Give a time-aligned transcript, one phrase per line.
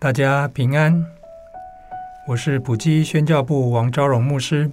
[0.00, 1.04] 大家平安，
[2.28, 4.70] 我是普基宣教部王昭荣牧师。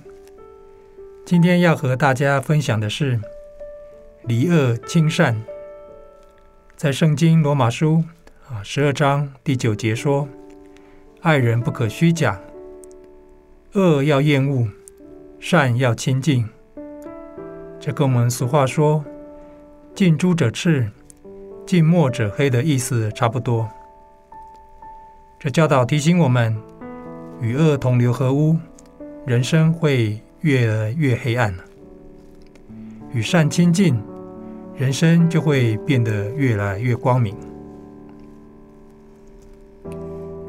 [1.25, 3.19] 今天要和大家分享的是
[4.21, 5.41] 离恶亲善。
[6.77, 8.03] 在圣经罗马书
[8.47, 10.29] 啊十二章第九节说
[11.21, 12.39] ：“爱人不可虚假，
[13.73, 14.67] 恶要厌恶，
[15.39, 16.47] 善要亲近。”
[17.81, 19.03] 这跟我们俗话说
[19.95, 20.91] “近朱者赤，
[21.65, 23.67] 近墨者黑”的意思差不多。
[25.45, 26.57] 这教导提醒我们，
[27.39, 28.57] 与恶同流合污，
[29.27, 31.53] 人生会越来越黑暗；
[33.13, 33.95] 与善亲近，
[34.75, 37.35] 人生就会变得越来越光明。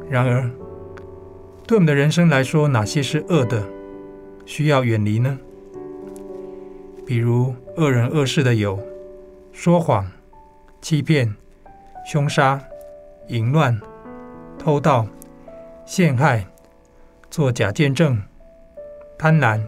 [0.09, 0.49] 然而，
[1.67, 3.63] 对我们的人生来说，哪些是恶的，
[4.47, 5.37] 需要远离呢？
[7.05, 8.79] 比如恶人恶事的有
[9.51, 10.11] 说谎、
[10.81, 11.35] 欺骗、
[12.11, 12.59] 凶杀、
[13.27, 13.79] 淫乱。
[14.67, 15.07] 偷盗、
[15.85, 16.45] 陷害、
[17.31, 18.21] 作假见证、
[19.17, 19.65] 贪婪、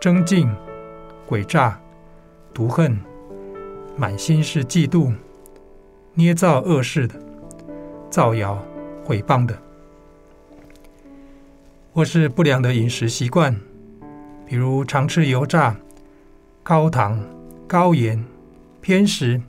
[0.00, 0.52] 争竞、
[1.28, 1.80] 诡诈、
[2.52, 2.98] 毒恨、
[3.96, 5.14] 满心是嫉妒、
[6.14, 7.14] 捏造恶事的、
[8.10, 8.60] 造谣
[9.04, 9.56] 毁谤的，
[11.94, 13.54] 或是不良的饮食习惯，
[14.44, 15.76] 比如常吃油炸、
[16.64, 17.24] 高糖、
[17.68, 18.24] 高盐、
[18.80, 19.40] 偏食、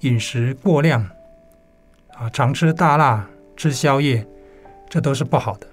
[0.00, 1.08] 饮食过量，
[2.14, 3.28] 啊，常吃大辣。
[3.56, 4.26] 吃宵夜，
[4.88, 5.66] 这都是不好的。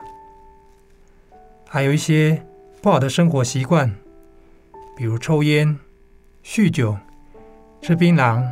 [1.68, 2.44] 还有一些
[2.81, 3.94] 不好的生活习惯，
[4.96, 5.78] 比如抽烟、
[6.44, 6.97] 酗酒、
[7.81, 8.44] 吃槟榔、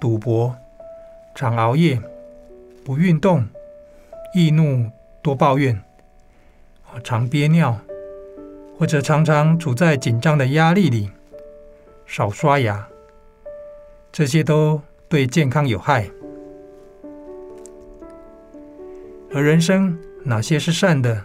[0.00, 0.56] 赌博、
[1.34, 2.00] 常熬夜、
[2.84, 3.46] 不运动、
[4.34, 4.90] 易怒
[5.22, 5.82] 多抱怨、
[7.04, 7.78] 常憋尿，
[8.78, 11.10] 或者常常处在紧张的压力里、
[12.06, 12.88] 少刷牙，
[14.10, 16.10] 这些都对健康有害。
[19.34, 21.20] 而人生哪些是善的，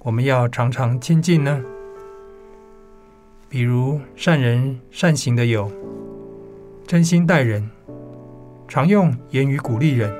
[0.00, 1.64] 我们要常常亲近呢？
[3.48, 5.70] 比如善人善行的有：
[6.86, 7.70] 真心待人，
[8.66, 10.12] 常用言语鼓励人，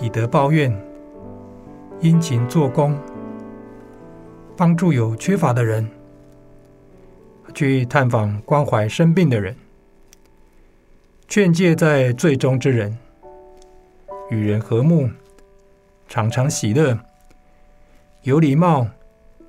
[0.00, 0.72] 以德报怨，
[2.00, 2.96] 殷勤做工，
[4.56, 5.86] 帮助有缺乏的人，
[7.52, 9.54] 去探访关怀生病的人，
[11.26, 12.96] 劝诫在罪中之人，
[14.30, 15.10] 与人和睦。
[16.10, 16.98] 常常喜乐，
[18.22, 18.84] 有礼貌，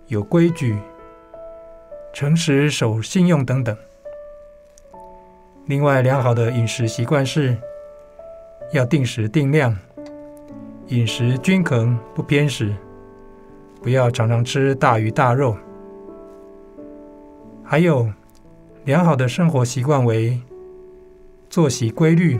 [0.09, 0.77] 有规矩，
[2.13, 3.75] 诚实守信用等等。
[5.66, 7.57] 另外，良好的饮食习惯是
[8.73, 9.75] 要定时定量，
[10.89, 12.75] 饮食均衡不偏食，
[13.81, 15.57] 不要常常吃大鱼大肉。
[17.63, 18.07] 还有
[18.85, 20.39] 良好的生活习惯为
[21.49, 22.39] 作息规律，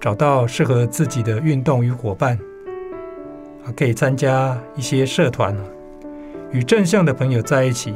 [0.00, 2.38] 找到适合自己的运动与伙伴。
[3.76, 5.56] 可以参加一些社团，
[6.50, 7.94] 与正向的朋友在一起，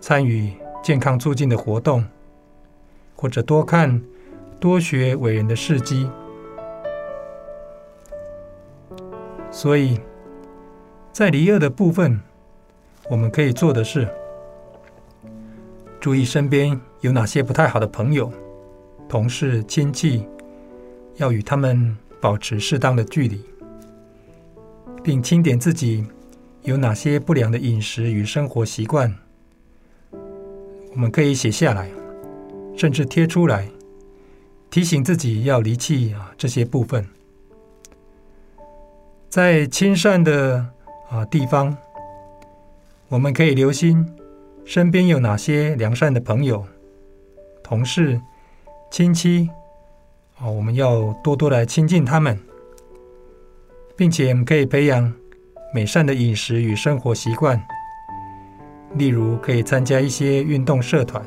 [0.00, 2.04] 参与健康促进的活动，
[3.16, 4.00] 或者多看、
[4.60, 6.08] 多学伟人的事迹。
[9.50, 9.98] 所以，
[11.12, 12.20] 在离恶的部分，
[13.08, 14.06] 我们可以做的是，
[16.00, 18.32] 注意身边有哪些不太好的朋友、
[19.08, 20.26] 同事、亲戚，
[21.16, 23.40] 要与他们保持适当的距离。
[25.04, 26.02] 并清点自己
[26.62, 29.14] 有哪些不良的饮食与生活习惯，
[30.10, 31.90] 我们可以写下来，
[32.74, 33.68] 甚至贴出来，
[34.70, 37.06] 提醒自己要离弃啊这些部分。
[39.28, 40.66] 在亲善的
[41.10, 41.76] 啊地方，
[43.08, 44.10] 我们可以留心
[44.64, 46.64] 身边有哪些良善的朋友、
[47.62, 48.18] 同事、
[48.90, 49.50] 亲戚
[50.38, 52.40] 啊，我们要多多来亲近他们。
[53.96, 55.12] 并且我们可以培养
[55.72, 57.60] 美善的饮食与生活习惯，
[58.94, 61.24] 例如可以参加一些运动社团、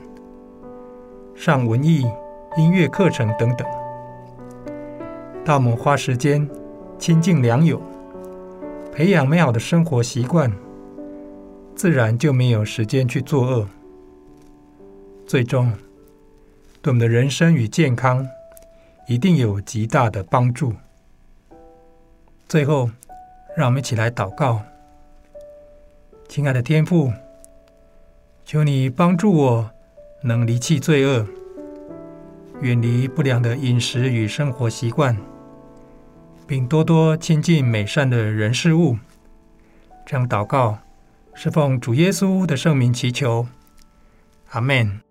[1.35, 2.05] 上文艺、
[2.57, 3.67] 音乐课程等等。
[5.45, 6.45] 当我们花时间
[6.99, 7.81] 亲近良友，
[8.91, 10.51] 培养美好的生活习惯，
[11.73, 13.67] 自然就没有时间去作恶。
[15.25, 15.71] 最终，
[16.81, 18.27] 对我们的人生与健康
[19.07, 20.73] 一定有极大的帮助。
[22.47, 22.89] 最后，
[23.57, 24.61] 让我们一起来祷告。
[26.29, 27.11] 亲爱的天父，
[28.45, 29.71] 求你帮助我
[30.21, 31.27] 能离弃罪恶，
[32.61, 35.17] 远离不良的饮食与生活习惯，
[36.47, 38.97] 并多多亲近美善的人事物。
[40.05, 40.79] 这样祷告，
[41.33, 43.45] 是奉主耶稣的圣名祈求。
[44.51, 45.06] 阿门。